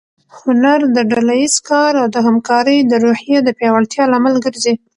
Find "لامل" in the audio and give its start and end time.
4.11-4.35